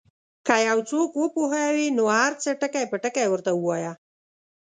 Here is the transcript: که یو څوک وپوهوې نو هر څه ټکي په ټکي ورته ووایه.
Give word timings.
که 0.47 0.55
یو 0.69 0.79
څوک 0.89 1.09
وپوهوې 1.15 1.87
نو 1.97 2.03
هر 2.19 2.33
څه 2.43 2.49
ټکي 2.61 2.83
په 2.91 2.97
ټکي 3.03 3.25
ورته 3.29 3.51
ووایه. 3.55 3.93